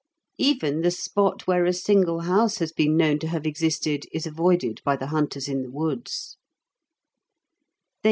Even 0.39 0.81
the 0.81 0.89
spot 0.89 1.45
where 1.45 1.63
a 1.63 1.71
single 1.73 2.21
house 2.21 2.57
has 2.57 2.71
been 2.71 2.97
known 2.97 3.19
to 3.19 3.27
have 3.27 3.45
existed, 3.45 4.05
is 4.11 4.25
avoided 4.25 4.81
by 4.83 4.95
the 4.95 5.05
hunters 5.13 5.47
in 5.47 5.61
the 5.61 5.69
woods. 5.69 6.37